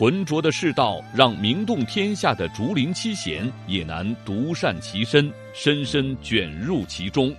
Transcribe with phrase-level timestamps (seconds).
[0.00, 7.30] 浑浊的世道，让名动天下的竹林七贤也难独善其身，深深卷入其中。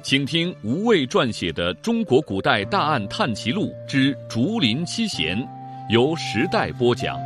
[0.00, 5.36] 请听吴畏撰写的《中国古代大案探奇录之竹林七贤》，
[5.90, 7.18] 由时代播讲。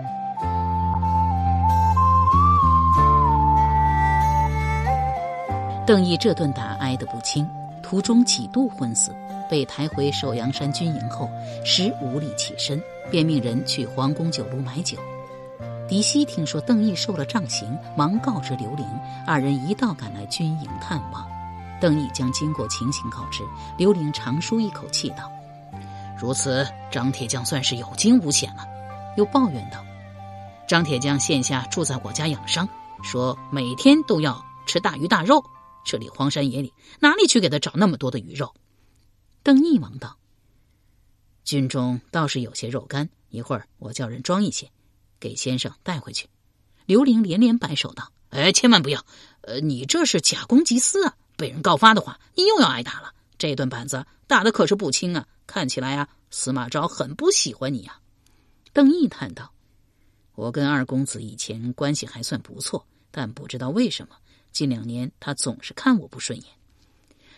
[5.87, 7.49] 邓毅这顿打挨得不轻，
[7.93, 9.15] 途中几度昏死。
[9.51, 11.29] 被抬回首阳山军营后，
[11.63, 14.97] 时无力起身，便命人去皇宫酒楼买酒。
[15.87, 18.87] 狄希听说邓毅受了杖刑，忙告知刘玲，
[19.27, 21.29] 二人一道赶来军营探望。
[21.83, 23.43] 邓毅将经过情形告知
[23.77, 25.31] 刘玲，长舒一口气道
[26.17, 28.67] ：“如此，张铁匠算是有惊无险了。”
[29.19, 29.85] 又抱怨道
[30.67, 32.67] ：“张铁匠现下住在我家养伤，
[33.03, 35.45] 说每天都要吃大鱼大肉，
[35.85, 38.55] 这里荒山野岭，哪里去给他找那么多的鱼肉？”
[39.43, 40.17] 邓毅忙道
[41.45, 44.71] ：“军中倒是有些肉干，一会儿我叫人装一些，
[45.19, 46.29] 给先生带回去。”
[46.87, 49.05] 刘玲连连摆手道：“哎，千万不要！
[49.43, 51.17] 呃，你这是假公济私啊！
[51.37, 53.13] 被人告发的话，你又要挨打了。
[53.39, 55.27] 这顿板子打的可是不轻啊！
[55.47, 58.01] 看起来啊，司马昭很不喜欢你呀。”
[58.73, 59.53] 邓毅叹道
[60.35, 64.17] ：“我跟二公子以前关系还算不错，但不知道为什么
[64.53, 66.47] 近两年他总是看我不顺眼。”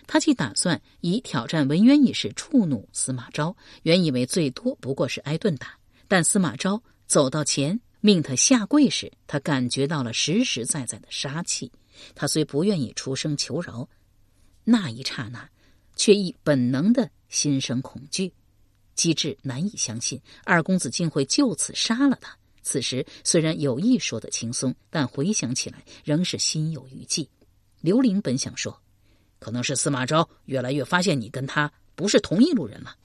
[0.07, 11.73] 他既打算以挑战文渊一事触怒司马昭，原以为最多不过是挨顿打，但司马昭走到前命他下跪时，他感觉到了实实在在的杀气。
[12.15, 13.89] 他虽不愿意出声求饶，
[14.65, 15.49] 那一刹那，
[15.97, 18.31] 却亦本能的心生恐惧，
[18.95, 22.37] 机智难以相信二公子竟会就此杀了他。
[22.65, 27.31] 此时虽然有意说得轻松，但回想起来仍是心有余悸。
[27.81, 28.77] 刘玲本想说。
[29.41, 32.97] 可能是司马昭越来越发现你跟他不是同一路人了，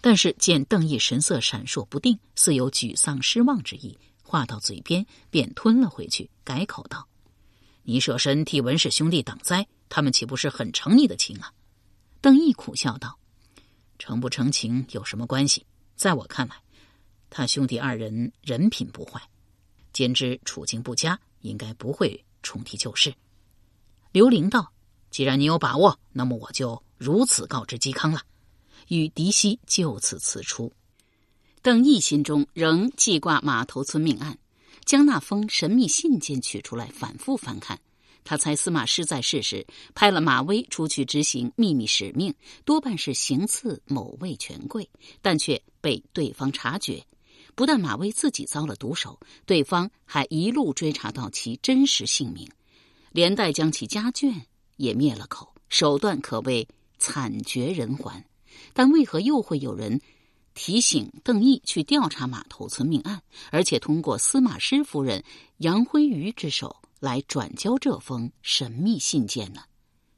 [0.00, 7.08] 但是见邓毅神色闪烁不定，似有沮丧失望之意，话到嘴边便吞了回去，改口道
[7.82, 11.52] ：“你舍身替文氏兄弟挡灾，他们岂不是很成你的情啊？”
[12.22, 13.18] 邓毅苦笑道
[13.98, 15.66] ：“成不成情有什么关系？
[15.96, 16.61] 在我看来，
[17.34, 19.20] 他兄弟二人人品不坏，
[19.92, 23.12] 兼之处境不佳，应该不会重提旧事。”
[24.12, 24.72] 刘玲道。
[25.10, 28.22] 既然你有把握，那么我就如此告知嵇康了。
[28.88, 30.72] 与狄希就此辞出。
[31.60, 34.38] 邓毅心中仍记挂马头村命案，
[34.86, 37.78] 将那封神秘信件取出来反复翻看。
[38.24, 44.88] 他猜司马师在世时派了马威出去执行秘密使命，多半是行刺某位权贵，
[45.20, 47.04] 但却被对方察觉。
[47.54, 52.48] 不但马威自己遭了毒手，对方还一路追查到其真实姓名，
[53.10, 54.42] 连带将其家眷。
[54.78, 56.66] 也灭了口，手段可谓
[56.98, 58.24] 惨绝人寰。
[58.72, 60.00] 但为何又会有人
[60.54, 65.22] 提醒邓毅去调查马头村命案，而且通过司马师夫人
[65.58, 69.60] 杨辉瑜之手来转交这封神秘信件呢？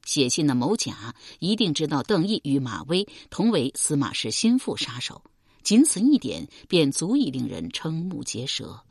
[0.06, 5.22] 写信的某甲一定知道邓毅与马威同为司马氏心腹杀手，
[5.64, 8.82] 仅此一点便足以令人瞠目结舌，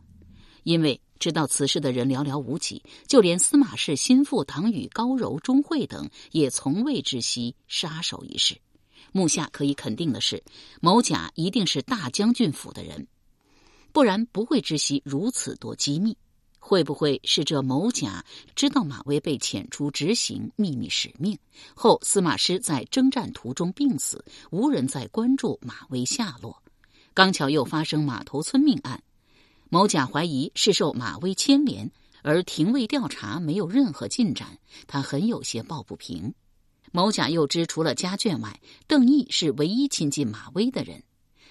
[0.64, 1.00] 因为。
[1.20, 8.60] 知道此事的人寥寥无几，就连司马氏心腹唐禹、高柔、钟会等也从未知悉杀手一事。
[9.14, 10.44] 目下可以肯定的是，
[10.82, 13.08] 某甲一定是大将军府的人，
[13.94, 16.18] 不然不会知悉如此多机密。
[16.60, 21.38] 会不会是这某甲知道马威被遣出执行秘密使命
[21.74, 26.63] 后，司马师在征战途中病死，无人再关注马威下落？
[27.14, 29.04] 刚巧又发生马头村命案。
[29.70, 31.92] 某甲怀疑是受马威牵连，
[32.22, 36.34] 而廷尉调查没有任何进展，他很有些抱不平。
[36.92, 41.04] 某甲又知，除了家眷外，邓毅是唯一亲近马威的人，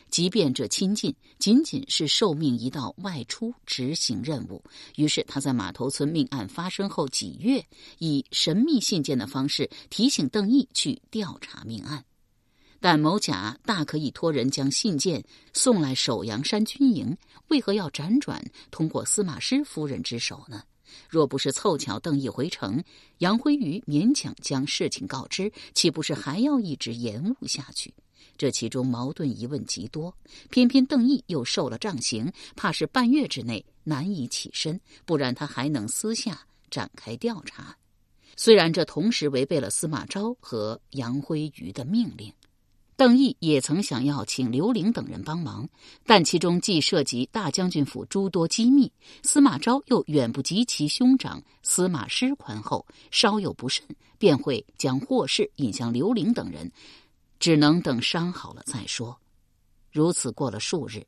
[0.08, 4.62] 即便这亲近仅仅是受命一道外出执行任务。
[4.94, 7.64] 于是他在马头村命案发生后几月，
[7.98, 12.04] 以神秘信件的方式提醒邓毅去调查命案。
[12.82, 20.64] 但某甲大可以托人将信件送来首阳山军营，为何要辗转通过司马师夫人之手呢？
[21.08, 22.82] 若不是凑巧邓毅回城，
[23.18, 27.94] 杨辉瑜勉强将事情告知，岂不是还要一直延误下去？
[28.36, 30.12] 这其中矛盾疑问极多。
[30.50, 37.76] 偏偏邓毅又受了杖刑，怕是半月之内难以起身，不然他还能私下展开调查。
[38.36, 42.32] 虽然这同时违背了司马昭和杨辉瑜的命令。
[43.02, 45.68] 邓毅也曾想要请刘玲等人帮忙，
[46.06, 48.92] 但其中既涉及大将军府诸多机密，
[49.24, 53.84] 司马昭又远不及其兄长司马师宽厚，稍有不慎
[54.18, 56.70] 便会将祸事引向刘玲等人，
[57.40, 59.18] 只能等伤好了再说。
[59.90, 61.04] 如此过了数日，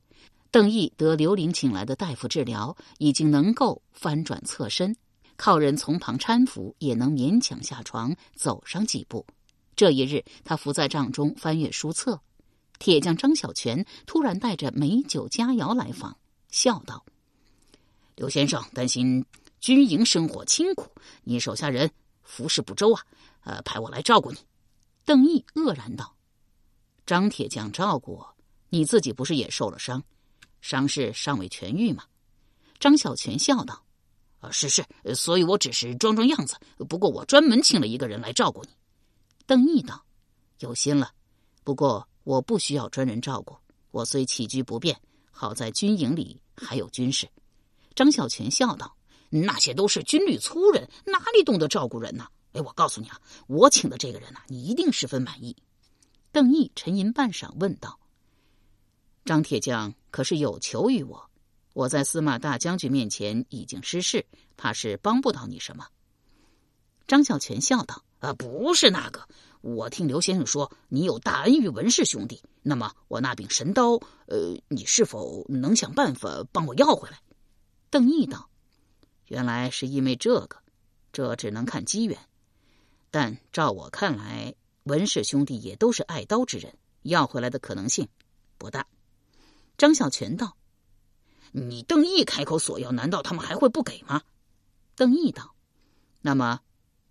[0.51, 4.97] 邓毅得刘玲请来的大夫治疗，已经能够翻转侧身，
[5.37, 9.25] 靠人从旁搀扶也能勉强下床走上几步。
[9.77, 12.21] 这一日，他伏在帐中翻阅书册，
[12.79, 16.17] 铁匠张小泉突然带着美酒佳肴来访，
[16.49, 17.05] 笑道
[18.15, 19.25] ：“刘先生担心
[19.61, 20.91] 军营生活清苦，
[21.25, 21.91] 你手下人
[22.23, 23.03] 服侍不周啊，
[23.43, 24.39] 呃，派我来照顾你。”
[25.05, 26.15] 邓毅愕然道
[27.05, 28.37] ：“张铁匠照顾我，
[28.69, 30.03] 你自己不是也受了伤？
[30.61, 32.05] 伤势尚未痊愈吗？”
[32.79, 33.83] 张小泉笑道
[34.39, 34.85] ：“啊，是是，
[35.15, 36.57] 所以我只是装装样子。
[36.89, 38.69] 不过我专门请了一个人来照顾你。”
[39.47, 40.07] 邓毅道
[40.61, 41.13] ：“有心了，
[41.65, 43.55] 不过我不需要专人照顾。
[43.91, 44.99] 我虽起居不便，
[45.31, 47.29] 好在军营里还有军士。”
[47.95, 48.97] 张小泉笑道
[49.29, 52.27] ：“那些都是军旅粗人，哪里懂得照顾人呢？
[52.55, 55.55] 哎，我告诉你啊，我请的这个人呐，你一定十分满意。”
[56.33, 58.01] 邓毅沉吟半晌，问道
[59.27, 61.31] ：“张铁匠可是有求于我？
[61.75, 64.25] 我在司马大将军面前已经失势，
[64.57, 65.87] 怕是帮不到你什么。”
[67.07, 68.03] 张小泉笑道。
[68.25, 69.29] 啊，不是那个。
[69.61, 73.93] 我听刘先生说你有大恩于文氏兄弟，那么我那柄神刀，
[74.27, 77.21] 呃，你是否能想办法帮我要回来？
[77.91, 78.49] 邓毅道
[79.29, 80.57] ：“原来是因为这个，
[81.13, 82.19] 这只能看机缘。
[83.11, 84.55] 但照我看来，
[84.85, 88.09] 文氏兄弟也都是爱刀之人，要回来的可能性
[88.59, 88.87] 不大。”
[89.79, 90.57] 张小泉道
[91.53, 94.23] ：“你邓毅开口索要，难道他们还会不给吗？”
[94.95, 95.55] 邓毅道
[96.21, 96.61] ：“那么，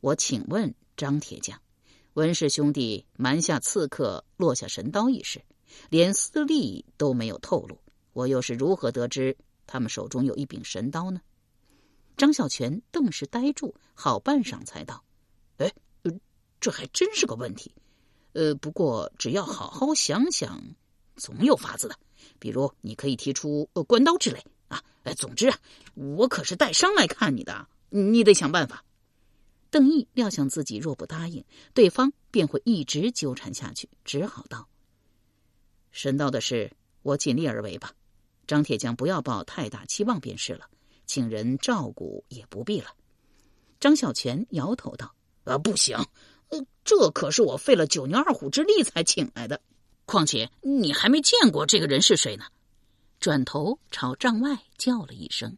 [0.01, 1.59] 我请问。”张铁匠，
[2.13, 5.41] 文氏兄弟瞒下刺客落下神刀一事，
[5.89, 7.79] 连私利都没有透露，
[8.13, 9.35] 我又是如何得知
[9.65, 11.21] 他们手中有一柄神刀呢？
[12.15, 15.03] 张小泉顿时呆住，好半晌才道
[15.57, 15.73] ：“哎，
[16.61, 17.73] 这还真是个问题。
[18.33, 20.61] 呃，不过只要好好想想，
[21.15, 21.95] 总有法子的。
[22.37, 24.83] 比如你可以提出关刀之类啊。
[25.03, 25.57] 哎，总之啊，
[25.95, 28.85] 我可是带伤来看你的，你得想办法。”
[29.73, 31.43] 邓毅料想自己若不答应，
[31.73, 34.69] 对方便会一直纠缠下去，只好道
[35.89, 36.71] ：“神道的事，
[37.01, 37.91] 我尽力而为吧。
[38.45, 40.69] 张铁匠不要抱太大期望便是了，
[41.07, 42.91] 请人照顾也不必了。”
[43.81, 45.97] 张小泉摇头道：“啊，不行，
[46.49, 49.59] 呃，这可是我费了九牛二虎之力才请来的，
[50.05, 52.45] 况且你还没见过这个人是谁呢。”
[53.19, 55.57] 转头朝帐外叫了一声，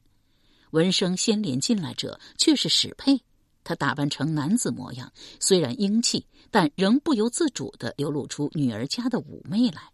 [0.72, 3.22] 闻声先连进来者却是史佩。
[3.66, 9.92] 他打扮成男子模样，虽然英气，但仍不由自主的流露出女儿家的妩媚来。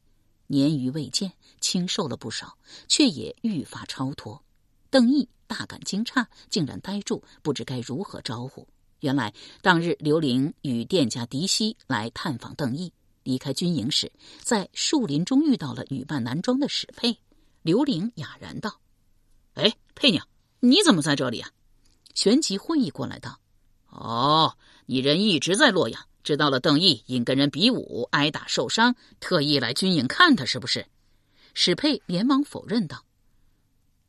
[0.47, 1.31] 年余未见，
[1.62, 2.57] 清瘦了不少，
[2.89, 4.44] 却也愈发超脱。
[4.89, 8.68] 邓毅大感惊诧，竟然呆住，不知该如何招呼。
[9.00, 12.91] 原来当日刘玲与店家狄希来探访邓毅，
[13.24, 14.12] 离开军营时，
[14.44, 17.17] 在树林中遇到了女扮男装的史佩。
[17.62, 18.81] 刘玲哑然道
[19.56, 20.27] ：“哎，佩娘，
[20.59, 21.50] 你怎么在这里啊？”
[22.13, 23.39] 旋即会意过来道。
[23.91, 30.88] 哦，你人一直在洛阳，知道了邓毅因跟人比武挨打受伤，特意来军营看他，是不是？
[31.53, 33.03] 史佩连忙否认道：“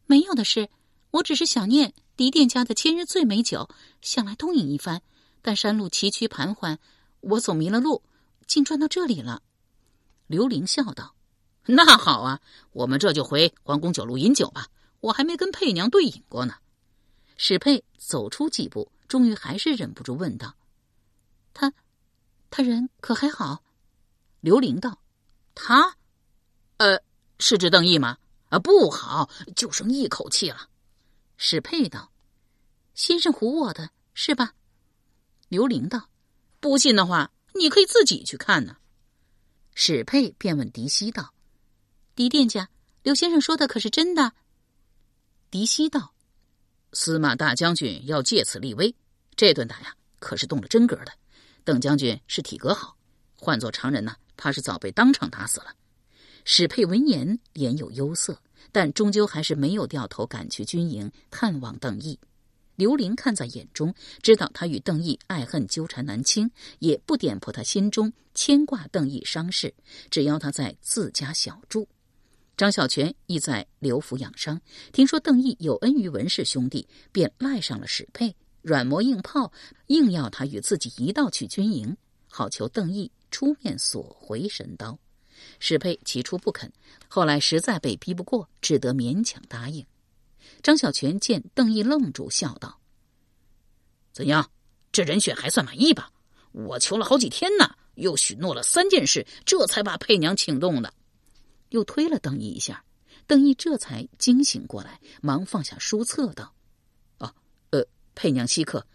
[0.06, 0.68] 没有的事，
[1.10, 3.68] 我只是想念狄店家的千日醉美酒，
[4.00, 5.02] 想来东饮一番。
[5.42, 6.78] 但山路崎岖盘桓，
[7.20, 8.02] 我走迷了路，
[8.46, 9.42] 竟转到这里了。”
[10.28, 11.16] 刘玲笑道
[11.66, 12.40] ：“那好啊，
[12.72, 14.68] 我们这就回皇宫酒楼饮酒吧。
[15.00, 16.54] 我还没跟佩娘对饮过呢。”
[17.36, 18.92] 史佩走出几步。
[19.12, 20.56] 终于还是忍不住问道
[21.52, 21.74] ：“他，
[22.48, 23.62] 他人可还好？”
[24.40, 25.02] 刘玲道
[25.54, 25.98] ：“他，
[26.78, 26.98] 呃，
[27.38, 28.16] 是指邓毅吗？
[28.48, 30.70] 啊，不好，就剩一口气了。”
[31.36, 32.10] 史佩道
[32.96, 34.54] ：“先生唬我的是吧？”
[35.50, 36.08] 刘玲道
[36.58, 38.78] ：“不信的话，你可以自己去看呢。”
[39.76, 41.34] 史佩便问狄希道
[42.16, 42.70] ：“狄店家，
[43.02, 44.32] 刘先生说的可是真的？”
[45.52, 46.14] 狄希道
[46.94, 48.96] ：“司马大将军要借此立威。”
[49.34, 51.12] 这顿打呀，可是动了真格的。
[51.64, 52.96] 邓将军是体格好，
[53.34, 55.74] 换做常人呢，怕是早被当场打死了。
[56.44, 58.36] 史佩闻言，脸有忧色，
[58.72, 62.18] 但终究还是没有掉头赶去军营探望邓毅。
[62.74, 69.72] 刘玲看在眼中，知道他与邓毅爱恨纠缠难清，也不点破他心中牵挂邓毅伤势，
[70.10, 71.88] 只要他在自家小住。
[72.56, 74.60] 张小泉亦在刘府养伤，
[74.92, 78.34] 听说邓毅有恩于文氏兄弟，便赖上了史佩。
[78.62, 79.52] 软磨硬泡，
[79.88, 81.96] 硬要他与自己一道去军营，
[82.28, 84.98] 好求邓毅出面索回神刀。
[85.58, 86.72] 史佩起初不肯，
[87.08, 89.84] 后来实在被逼不过，只得勉强答应。
[90.62, 92.78] 张小泉见邓毅愣住，笑道
[94.12, 94.50] ：“怎样，
[94.92, 96.12] 这人选还算满意吧？
[96.52, 100.94] 我求了好几天呢，又许诺了三件事，这才把佩娘请动的。”
[101.70, 102.84] 又推了邓毅一下，
[103.26, 106.54] 邓毅这才惊醒过来，忙放下书册道：“，
[108.14, 108.86] 佩娘稀客，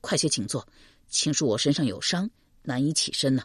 [0.00, 0.66] 快些请坐。
[1.08, 2.28] 请恕我身上有伤，
[2.62, 3.44] 难以起身呢。”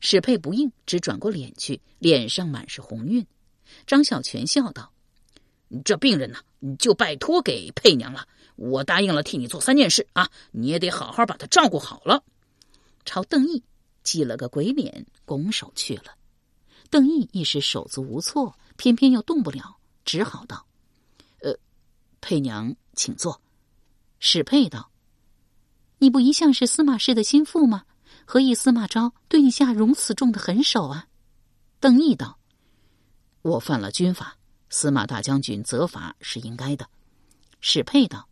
[0.00, 3.24] 史佩不应，只转过脸去，脸上满是红晕。
[3.86, 4.92] 张小泉笑道
[5.84, 6.40] ：“这病人呢，
[6.78, 8.26] 就拜托给佩娘了。
[8.56, 12.24] 我答应了替你做三件事啊，你也得好好把他照顾好了。”
[13.06, 13.62] 朝邓毅
[14.02, 16.16] 挤了个鬼脸，拱手去了。
[16.90, 20.66] 邓毅一时手足无措，偏偏又动不了，只好道
[21.40, 21.56] ：“呃，
[22.20, 23.40] 佩娘，请坐。”
[24.24, 24.92] 史佩道
[25.98, 27.82] ：“你不一向是司马氏的心腹吗？”
[28.24, 31.08] 何以司马昭对你下如此重的狠手啊？
[31.80, 32.38] 邓毅道
[33.42, 34.38] ：“我犯了军法，
[34.70, 36.88] 司马大将军责罚是应该的。”
[37.60, 38.28] 史佩道：“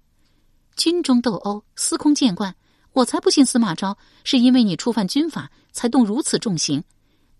[0.76, 2.54] 军中斗殴，司空见惯，
[2.92, 6.84] 我才不信司马昭是因为你触犯军法才动如此重刑。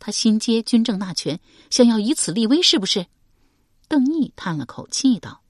[0.01, 1.39] 他新接军政大权，
[1.71, 3.07] 想要以此立威，是不是？”
[3.87, 5.41] 邓毅叹了口气道：“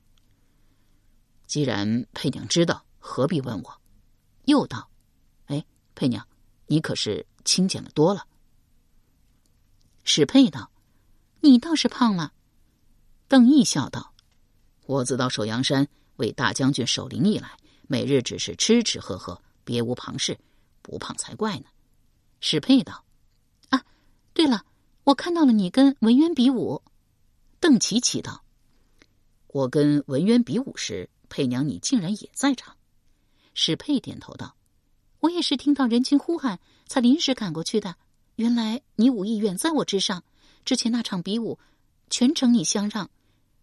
[1.49, 3.81] 既然佩娘知道，何必问我？”
[4.47, 4.89] 又道
[5.47, 5.65] ：“哎，
[5.97, 6.25] 佩娘。”
[6.71, 8.29] 你可是清减了多了。
[10.05, 10.71] 史佩道
[11.43, 12.33] ：“你倒是胖了。”
[13.27, 14.15] 邓毅笑道
[14.87, 17.57] ：“我自到首阳山为大将军守灵以来，
[17.89, 20.39] 每日只是吃吃喝喝，别无旁事，
[20.81, 21.65] 不胖才怪呢。”
[22.39, 23.05] 史佩道
[23.71, 23.85] ：“啊，
[24.33, 24.65] 对了，
[25.03, 26.85] 我看到了你跟文渊比武。”
[27.59, 28.45] 邓琪琪道
[29.49, 32.77] ：“我跟文渊比武时，佩娘你竟然也在场。”
[33.55, 34.57] 史佩点头道。
[35.21, 37.97] 我也是听到人群呼喊，才临时赶过去的。
[38.37, 40.25] 原来你武艺远在我之上，
[40.65, 41.59] 之前那场比武，
[42.09, 43.11] 全程你相让。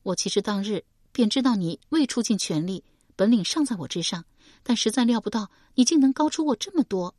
[0.03, 2.83] 我其实当日便知道你未出尽全力，
[3.15, 4.23] 本领尚在我之上，
[4.61, 7.15] 但实在料不到你竟能高出我这么多。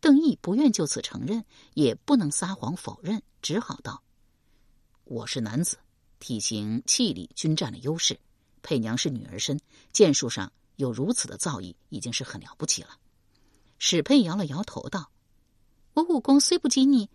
[0.00, 4.02] 邓毅不愿就此承认，也不能撒谎否认，只好道
[5.04, 5.78] ：“我是男子，
[6.18, 8.18] 体型气力均占了优势。
[8.62, 9.58] 佩娘是女儿身，
[9.92, 12.98] 剑术上有如此的造诣，已经是很了不起了。”
[13.78, 15.10] 史佩摇了摇头道
[15.92, 17.10] ：“我武功虽不及你，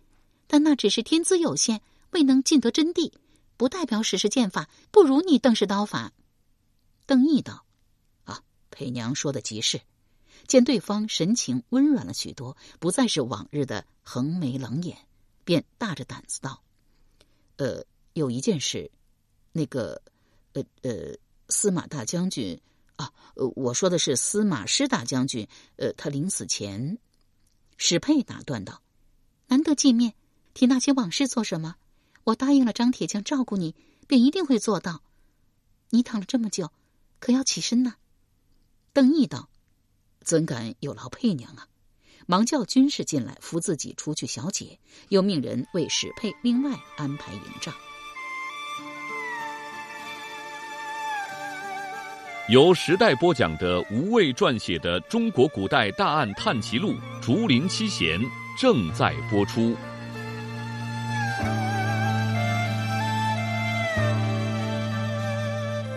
[0.46, 3.12] 但那只是天资有限，未能尽得真谛，
[3.56, 6.12] 不代表史氏剑法不如你邓氏刀法。”
[7.04, 7.64] 邓毅道
[8.24, 9.80] ：“啊，佩娘说的极是。”
[10.46, 14.98] 见对方神情温软了许多，不再是往日的横眉冷眼，
[15.44, 16.62] 便大着胆子道
[17.58, 18.90] ：“呃，有一件事，
[19.52, 20.02] 那个，
[20.52, 21.16] 呃呃，
[21.48, 22.60] 司马大将军。”
[22.96, 25.48] 啊，我说的是司马师大将军。
[25.76, 26.98] 呃，他临死前，
[27.76, 28.82] 史佩打断道
[29.48, 30.14] ：“难得见面，
[30.54, 31.76] 提那些往事做什么？
[32.24, 33.74] 我答应了张铁匠照顾你，
[34.06, 35.02] 便一定会做到。
[35.90, 36.70] 你躺了这么久，
[37.18, 37.94] 可要起身呢？”
[38.92, 39.48] 邓毅道
[40.22, 41.68] ：“怎敢有劳佩娘啊！”
[42.26, 47.74] 忙叫军士进来扶自己出去小解，又命人为史佩另外安排营帐。
[52.52, 56.92] 由时代播讲的吴畏撰写的《中国古代大案探奇录·
[57.22, 58.20] 竹林七贤》
[58.60, 59.74] 正在播出。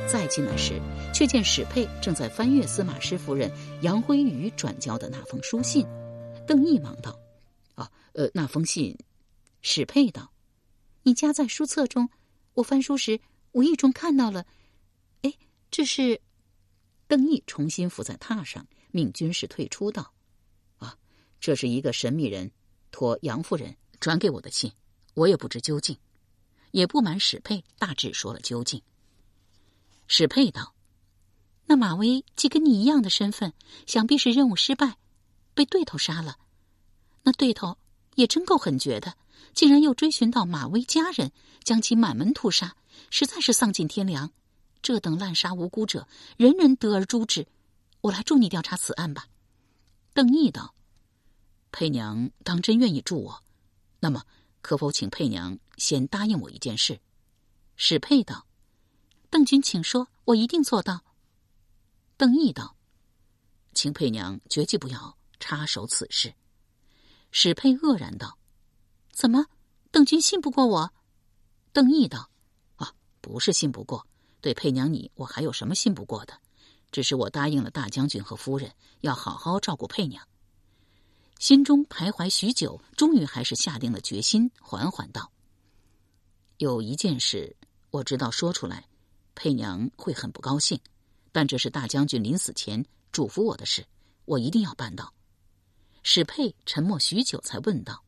[0.08, 0.80] 再进来时，
[1.14, 5.86] 却见史佩正在翻阅司马师夫人杨辉宇转交的那封书信。
[6.48, 7.20] 邓毅忙道
[7.76, 8.98] ：“啊，呃，那封信。”
[9.62, 10.32] 史佩道
[11.04, 12.10] ：“你夹在书册中，
[12.54, 13.20] 我翻书时
[13.52, 14.46] 无意中看到了。
[15.24, 15.34] 哎，
[15.70, 16.18] 这是。”
[17.08, 20.12] 邓毅重新伏在榻上，命军士退出道
[20.78, 20.98] ：“啊，
[21.40, 22.52] 这是一个神秘人
[22.92, 24.72] 托杨夫人转给我的信，
[25.14, 25.98] 我也不知究竟，
[26.72, 28.82] 也不瞒史佩，大致说了究竟。”
[30.08, 30.74] 史佩道
[31.68, 33.54] ：“那马威既跟你一样的身份，
[33.86, 34.98] 想必是任务失败，
[35.54, 36.38] 被对头杀了。
[37.24, 37.78] 那对头
[38.16, 39.16] 也真够狠绝的，
[39.54, 41.32] 竟然又追寻到马威家人，
[41.64, 42.76] 将其满门屠杀，
[43.10, 44.32] 实在是丧尽天良。”
[44.86, 47.48] 这等滥杀无辜者，人人得而诛之。
[48.02, 49.28] 我来助你调查此案吧。
[50.14, 50.76] 邓毅道
[51.74, 53.44] ：“佩娘当真愿意助我，
[54.00, 54.24] 那么
[54.62, 57.00] 可否请佩娘先答应我一件事？”
[57.76, 58.46] 史佩道
[59.32, 61.04] ：“邓君请说，我一定做到。”
[62.16, 62.78] 邓毅道
[63.74, 66.36] ：“请佩娘绝计不要插手此事。”
[67.34, 68.38] 史佩愕然道
[69.12, 69.48] ：“怎么，
[69.90, 70.94] 邓君信不过我？”
[71.74, 72.30] 邓毅道
[72.78, 74.06] ：“啊，不是信不过。”
[74.46, 76.40] 对佩娘你，我还有什么信不过的？
[76.92, 78.72] 只是我答应了大将军和夫人，
[79.02, 80.24] 要好好照顾佩娘。
[81.40, 85.32] 心中徘徊许久，终于还是下定了决心，缓缓道
[86.60, 87.56] ：“有一件事，
[87.90, 88.88] 我知道说出来，
[89.34, 90.80] 佩娘会很不高兴，
[91.32, 93.84] 但这是大将军临死前嘱咐我的事，
[94.26, 95.12] 我一定要办到。”
[96.04, 98.04] 史佩沉默许久，才问道：“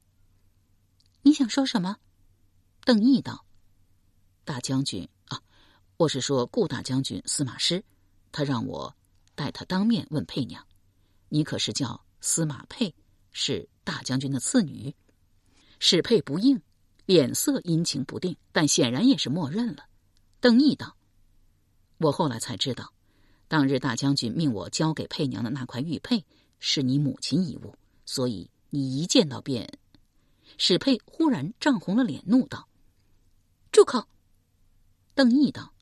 [1.23, 1.97] 你想说什么？”
[2.85, 3.43] 邓毅道
[4.45, 5.09] ：“大将军，
[5.97, 7.83] 我是说顾大将军司马师，
[8.31, 8.95] 他让我
[9.33, 10.63] 代他当面问佩娘，
[11.27, 12.93] 你可是叫司马佩，
[13.31, 14.93] 是大将军的次女？”
[15.79, 16.61] 史佩不应，
[17.07, 19.85] 脸色阴晴不定，但显然也是默认了。
[20.39, 20.95] 邓毅道
[21.97, 22.93] ：“我后来才知道，
[23.47, 26.23] 当日大将军命我交给佩娘的那块玉佩，
[26.59, 27.73] 是你母亲遗物，
[28.05, 29.67] 所以你一见到便……”
[30.59, 32.69] 史佩忽然涨红了脸，怒道。
[33.71, 34.07] 住口！
[35.15, 35.73] 邓毅道：“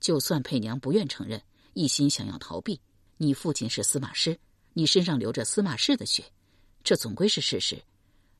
[0.00, 1.42] 就算佩娘不愿承认，
[1.74, 2.80] 一心想要逃避，
[3.16, 4.38] 你父亲是司马师，
[4.72, 6.24] 你身上流着司马氏的血，
[6.84, 7.82] 这总归是事实。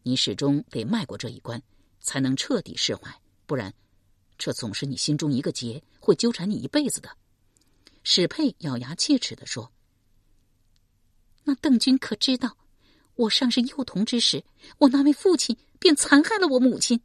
[0.02, 1.60] 你始终得迈过这一关，
[2.00, 3.12] 才能彻底释怀。
[3.46, 3.74] 不然，
[4.38, 7.10] 这总是你心中一个结，会纠缠你一辈子的。”
[8.04, 9.72] 史佩咬牙切齿的说
[11.42, 12.56] ：“那邓君可知道，
[13.16, 14.44] 我尚是幼童之时，
[14.78, 17.00] 我那位父亲便残害了我母亲。”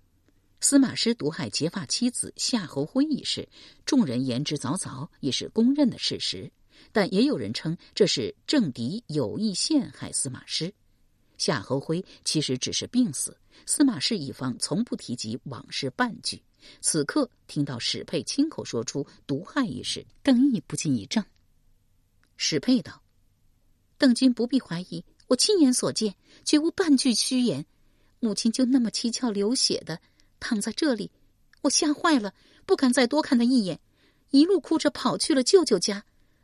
[0.64, 3.50] 司马师毒害结发妻子夏侯辉一事，
[3.84, 6.50] 众人言之凿凿，也是公认的事实。
[6.92, 10.72] 但也有人称这是政敌有意陷害司马师。
[11.38, 16.42] 夏侯辉其实只是病死，司马氏一方从不提及往事半句。
[16.80, 21.26] 此刻听到史佩亲口说出毒害一事，邓毅不禁一怔。
[22.38, 23.02] 史佩道
[23.98, 26.16] ：“邓君不必怀疑，我亲眼所见，
[26.46, 27.66] 绝无半句虚言。
[28.20, 30.00] 母亲就那么七窍流血的。”
[30.42, 31.10] 躺在这里，
[31.62, 32.34] 我吓坏了，
[32.66, 33.80] 不敢再多看他一眼，
[34.32, 36.04] 一路哭着跑去了舅舅家。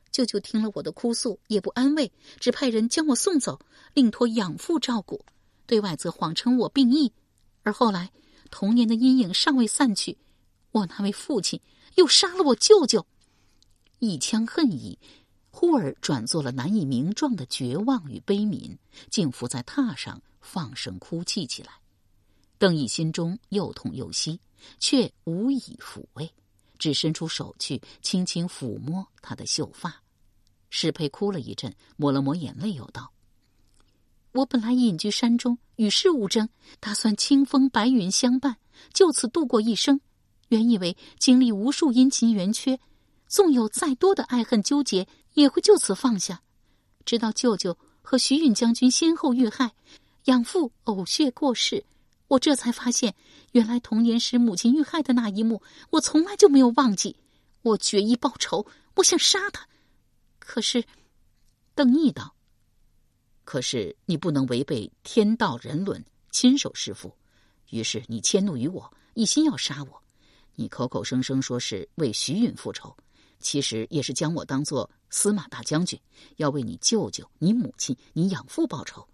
[0.09, 3.59] 舅舅听了我的哭诉，也不安慰，只派人将我送走，
[3.93, 5.25] 另托养父照顾，
[5.65, 7.11] 对外则谎称我病疫。
[7.63, 8.11] 而后来，
[8.49, 10.17] 童年的阴影尚未散去，
[10.71, 11.59] 我那位父亲
[11.95, 13.05] 又杀了我舅舅，
[13.99, 14.97] 一腔恨意，
[15.49, 18.77] 忽而转作了难以名状的绝望与悲悯，
[19.09, 21.71] 竟伏在榻上放声哭泣起来。
[22.59, 24.39] 邓毅心中又痛又惜，
[24.79, 26.33] 却无以抚慰，
[26.79, 30.01] 只伸出手去轻轻抚摸他的秀发。
[30.69, 33.11] 史佩哭了一阵，抹了抹眼泪，又道
[34.33, 38.57] ：“我本来隐居山中，与世无争，打算清风白云相伴，
[38.91, 40.01] 就此度过一生。
[40.49, 42.79] 原以为经历无数阴晴圆缺，
[43.27, 46.41] 纵有再多的爱恨纠结，也会就此放下。
[47.05, 49.73] 直到舅舅和徐允将军先后遇害，
[50.25, 51.85] 养父呕血过世。”
[52.29, 53.15] 我这才发现，
[53.53, 55.61] 原来童年时母亲遇害的那一幕，
[55.91, 57.15] 我从来就没有忘记。
[57.61, 59.67] 我决意报仇，我想杀他。
[60.39, 60.83] 可是，
[61.73, 62.35] 邓毅道
[63.45, 67.15] ：“可是你不能违背天道人伦，亲手弑父。
[67.69, 70.03] 于是你迁怒于我，一心要杀我。
[70.55, 72.95] 你口口声声说是为徐允复仇，
[73.39, 75.99] 其实也是将我当做司马大将军，
[76.37, 79.07] 要为你舅舅、你母亲、你养父报仇。”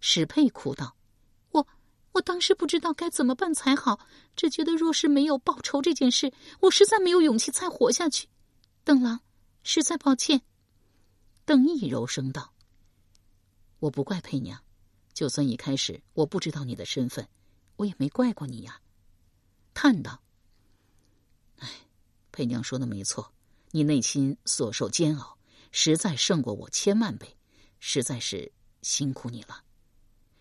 [0.00, 0.94] 史佩哭道。
[2.18, 4.00] 我当时不知道该怎么办才好，
[4.34, 8.28] 只觉得若是没有报仇这件事，我实在没有勇气再活下去。
[8.82, 9.20] 邓郎，
[9.62, 10.42] 实在抱歉。
[11.44, 12.52] 邓毅柔声道
[13.78, 14.60] ：“我不怪佩娘，
[15.14, 17.26] 就算一开始我不知道你的身份，
[17.76, 18.80] 我也没怪过你呀。”
[19.72, 20.20] 叹道
[21.58, 21.70] ：“哎，
[22.32, 23.32] 佩娘说的没错，
[23.70, 25.38] 你内心所受煎熬，
[25.70, 27.36] 实在胜过我千万倍，
[27.78, 28.50] 实在是
[28.82, 29.62] 辛苦你了。”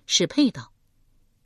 [0.08, 0.74] 史佩道。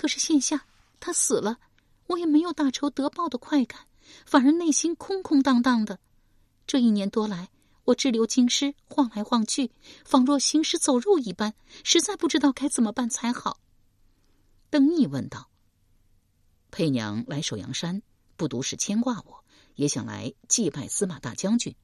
[0.02, 0.66] 可是现下
[1.00, 1.60] 他死了，
[2.08, 3.86] 我也没有大仇得报的快感，
[4.26, 6.00] 反而内心空空荡荡的。
[6.66, 7.52] 这一年多来，
[7.84, 9.70] 我滞留京师，晃来晃去，
[10.04, 13.60] 仿若行尸走肉一般，实在不知道该怎么办才好。
[14.72, 15.52] 邓毅问道
[16.72, 18.02] ：“佩娘来首阳山，
[18.36, 21.76] 不独是牵挂我，也想来祭拜司马大将军，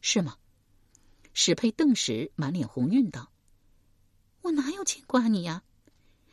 [0.00, 0.38] 是吗？”
[1.34, 3.30] 史佩顿时满脸红晕道
[4.40, 5.64] ：“我哪有牵挂你呀？”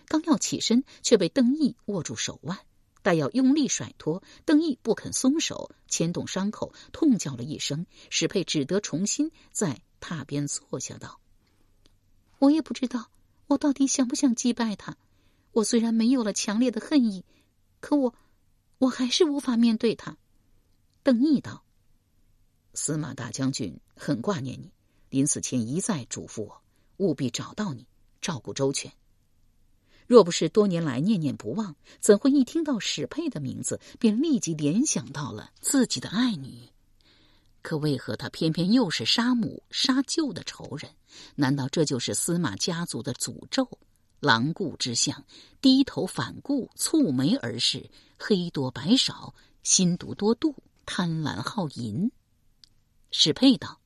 [0.06, 2.58] 刚要起身，却被邓毅握住手腕，
[3.02, 7.86] 待要用力甩脱，邓毅不肯松手，牵动伤口，痛叫了一声。
[8.10, 11.20] 史佩只得重新在榻边坐下，道
[12.40, 13.10] ：“我也不知道，
[13.48, 14.98] 我到底想不想祭拜他。
[15.52, 17.24] 我虽然没有了强烈的恨意，
[17.80, 18.14] 可我，
[18.80, 20.18] 我还是无法面对他。”
[21.04, 21.64] 邓毅道
[22.74, 24.72] ：“司马大将军很挂念你，
[25.10, 26.62] 临死前一再嘱咐我，
[26.98, 27.86] 务必找到你，
[28.20, 28.92] 照顾周全。”
[30.08, 36.70] 若不是多年来念念不忘，怎会一听到史佩的名字便立即联想到了自己的爱女？
[37.62, 40.92] 可为何他偏偏又是杀母杀舅的仇人？
[41.36, 43.68] 难道这就是司马家族的诅咒？
[44.20, 45.26] 狼顾之相，
[45.62, 50.54] 低头反顾，蹙眉而视，黑多白少，心毒多妒，
[50.86, 52.12] 贪婪好淫。
[53.12, 53.80] 史佩道：“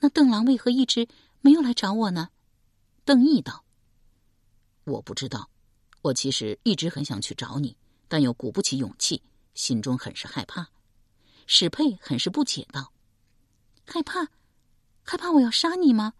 [0.00, 1.08] 那邓郎为何一直
[1.40, 2.28] 没有来找我呢？”
[3.04, 3.64] 邓毅道
[4.88, 5.48] ：“我不知道，
[6.02, 7.76] 我其实一直很想去找你，
[8.08, 9.22] 但又鼓不起勇气，
[9.54, 10.68] 心中很是害怕。”
[11.46, 12.92] 史佩很是不解道
[13.86, 14.28] ：“害怕，
[15.02, 16.12] 害怕我要杀你吗？”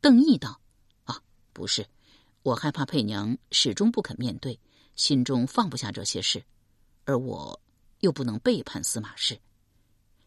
[0.00, 0.60] 邓毅道
[1.04, 1.20] ：“啊，
[1.52, 1.86] 不是，
[2.42, 4.58] 我害怕佩娘始终不肯面对，
[4.96, 6.44] 心中放不下这些事，
[7.04, 7.60] 而我
[8.00, 9.38] 又不能背叛司马氏。”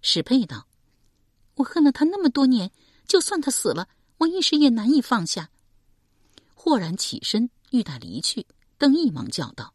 [0.02, 0.68] 史佩道
[1.56, 2.72] ：“我恨了他那么多年，
[3.06, 5.50] 就算他死了，我一时也难以放下。”
[6.56, 8.46] 豁然起身，欲待离去，
[8.78, 9.74] 邓毅忙叫道：“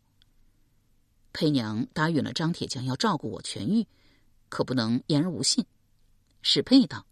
[1.33, 3.87] 佩娘答应了张铁匠要照顾我痊愈。”
[4.49, 5.67] 可不能言而无信。
[6.41, 7.05] 史佩道：“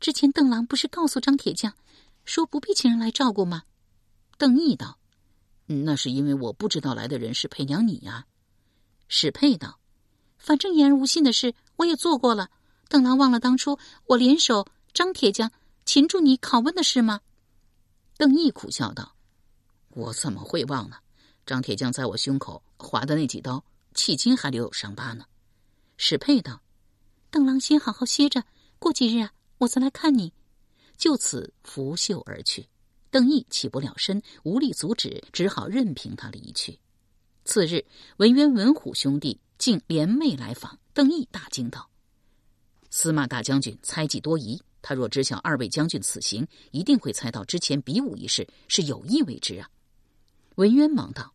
[0.00, 1.74] 之前邓郎不是告诉张铁匠，
[2.24, 3.64] 说不必请人来照顾吗？”
[4.38, 4.98] 邓毅道
[5.66, 8.26] ：“那是因为我不知道来的人是佩娘你呀。”
[9.08, 9.80] 史佩道
[10.38, 12.50] ：“反正言而无信的事我也做过了。
[12.88, 15.50] 邓郎忘了当初我联手张铁匠
[15.84, 17.20] 擒住你拷问的事吗？”
[18.16, 19.15] 邓毅苦笑道
[19.96, 20.96] ：“我怎么会忘呢？
[21.46, 25.24] 张铁匠在我胸口划的那几刀，迄今还留有伤疤呢。”
[25.96, 26.60] 史佩道
[27.32, 28.44] ：“邓郎先好好歇着，
[28.78, 30.34] 过几日啊，我再来看你。”
[30.98, 32.68] 就此拂袖而去。
[33.10, 36.78] 邓毅起不了身，无力阻止，只好任凭他离去。
[37.46, 37.86] 次日，
[38.18, 40.78] 文渊、文虎兄弟竟联袂来访。
[40.92, 41.88] 邓毅大惊道
[42.90, 49.70] ：“司马大将军猜忌多疑，他若知晓二位将军此行，一定会猜到之前比武一事是有意为之啊。”
[50.56, 51.32] 文渊忙道：“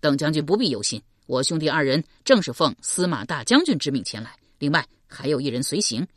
[0.00, 6.08] 邓将军不必忧心。”我兄弟二人正是奉司马大将军之命前来，另外还有一人随行。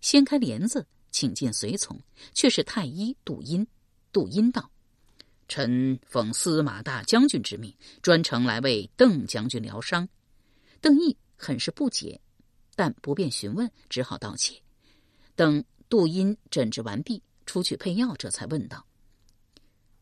[0.00, 1.96] 掀开帘子，请见随从，
[2.34, 3.64] 却是太医杜阴。
[4.10, 4.68] 杜阴道
[5.46, 10.08] ：“臣奉司马大将军之命，专程来为邓将军疗伤。”
[10.82, 12.20] 邓毅很是不解，
[12.74, 14.60] 但不便询问，只好道谢。
[15.36, 18.84] 等杜阴诊治完毕，出去配药，这才问道：“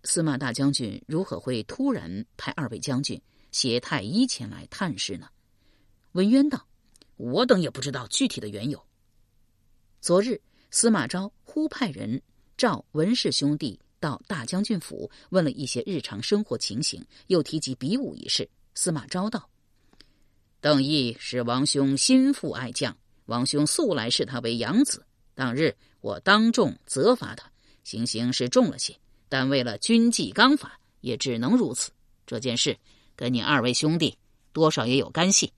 [0.08, 3.20] 司马大将军如何会突然派二位将军？”
[3.52, 5.28] 携太医前来探视呢，
[6.12, 6.66] 文渊道
[7.16, 8.82] ：“我等也不知道具体的缘由。
[10.00, 10.40] 昨日
[10.70, 12.22] 司马昭忽派人
[12.56, 18.48] 召文氏兄弟到大将军府，问了一些日常生活情形，又提及比武一事。
[18.74, 19.48] 司马昭道
[20.60, 25.04] ：‘邓毅是王兄心腹爱将，王兄素来视他为养子。
[25.34, 27.50] 当日我当众责罚他，
[27.84, 28.94] 行刑是重了些，
[29.28, 31.90] 但为了军纪纲法，也只能如此。
[32.26, 32.78] 这件事。’”
[33.18, 34.16] 跟你二位兄弟
[34.52, 35.52] 多少也有干系，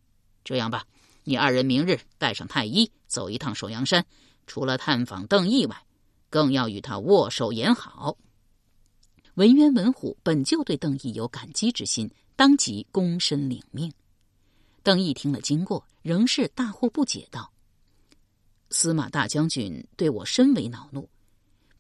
[0.45, 0.87] 这样吧，
[1.25, 4.07] 你二人明日带上太医走一趟首阳山，
[4.47, 5.85] 除了探访邓毅外，
[6.31, 8.17] 更要与他握手言好。
[9.35, 13.93] 文渊、文虎本就对邓毅有感激之心，当即躬身领命。
[14.83, 17.53] 邓毅听了经过，仍是大惑不解，道
[18.73, 21.07] ：“司马大将军对我深为恼怒，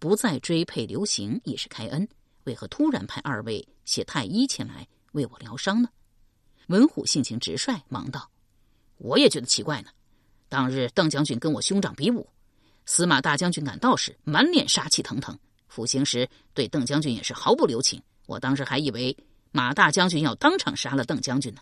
[0.01, 2.09] 不再追配刘行已是开恩，
[2.43, 5.89] 为何突然派二位携太医前来？”为我疗伤呢？
[6.69, 8.31] 文虎性情直率，忙道
[8.99, 9.91] ：“我也觉得奇怪呢。
[10.49, 12.29] 当日邓将军跟我兄长比武，
[12.87, 15.37] 司马大将军赶到时，满脸杀气腾腾，
[15.67, 18.01] 服刑时对邓将军也是毫不留情。
[18.27, 19.17] 我当时还以为
[19.51, 21.61] 马大将军要当场杀了邓将军呢。”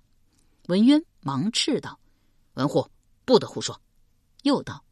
[0.68, 1.98] 文渊忙斥道
[2.54, 2.86] ：“文虎，
[3.24, 3.80] 不得胡说！”
[4.44, 4.84] 又道：“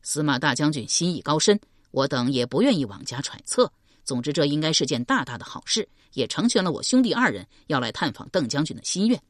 [0.00, 3.72] 司马大将军心意高深，我等也不愿意妄加揣测。
[4.04, 9.22] 总之，这应该是件大大的好事。”也成全了我兄弟二人要来探访邓将军的心愿。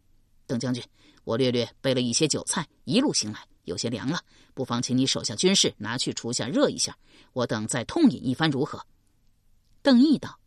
[0.46, 0.82] 邓将军，
[1.24, 4.22] 我略略备了一些酒菜，一路行来有些凉了，
[4.54, 6.96] 不妨请你手下军士拿去厨下热一下，
[7.32, 8.80] 我等再痛饮一番，如何？
[9.82, 10.38] 邓毅道：“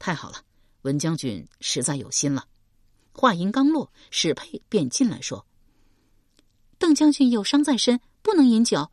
[0.00, 0.38] 太好了，
[0.82, 2.46] 文将军实在有心了。”
[3.12, 5.46] 话音刚落，史佩便进来说
[6.78, 8.90] ：“邓将军有伤在身，不能饮酒。”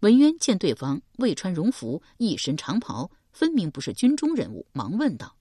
[0.00, 5.36] 文渊见对方未穿戎服，一身长袍，分明不是军中人物，忙问道。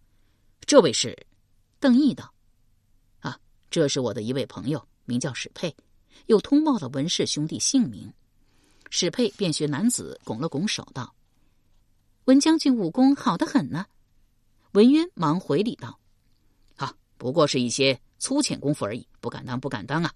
[0.65, 1.17] 这位是，
[1.80, 2.34] 邓毅道
[3.19, 3.39] ：“啊，
[3.72, 5.74] 这是我的一位朋友，名叫史佩，
[6.26, 8.13] 又通报了文氏兄弟姓名。”
[8.91, 11.15] 史佩便学男子拱了拱手道
[12.26, 13.86] ：“文将军武功好得很呢。”
[14.74, 15.98] 文渊忙回礼道
[16.76, 20.13] ：“啊，不过是一些粗浅功夫而已，不敢当，不敢当啊！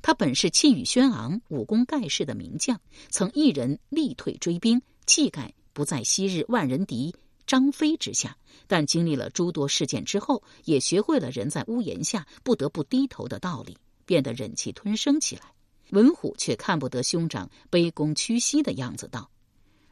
[0.00, 13.76] 他本是气宇轩昂、武功盖世的名将，曾一人力退追兵，气概不在昔日万人敌。”张飞之下，但经历了诸多事件之后，也学会了人在屋檐下不得不低头的道理，
[14.06, 15.42] 变得忍气吞声起来。
[15.90, 19.28] 文虎却看不得兄长卑躬屈膝的样子，道：“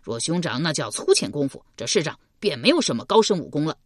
[0.00, 3.76] 若兄长那叫粗浅功夫，这世上便没有什么高深武功了。”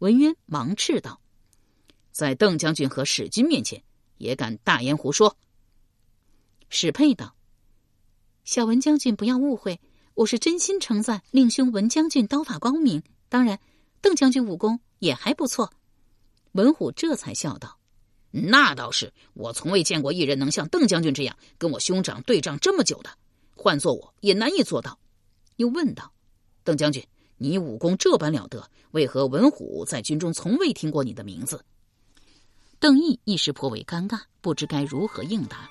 [0.00, 1.20] 文渊忙斥道
[2.10, 3.80] ：“在邓将军和史君面前，
[4.16, 5.36] 也敢大言胡说？”
[6.76, 7.36] 史佩道
[8.42, 9.80] ：“小文将军不要误会，
[10.14, 13.00] 我是真心称赞令兄文将军刀法高明。
[13.28, 13.60] 当然，
[14.00, 15.72] 邓将军武功也还不错。”
[16.50, 17.78] 文虎这才笑道。
[18.32, 23.10] 那倒是，我从未见过一人能像邓将军这样跟我兄长对仗这么久的，
[23.54, 24.98] 换做我也难以做到。
[25.54, 26.12] 又问道
[26.64, 27.06] ：“邓将军，
[27.36, 31.64] 你武功这般了得，为何文虎在军中从未听过你的名字？”
[32.80, 35.70] 邓毅一时颇为尴尬，不知该如何应答。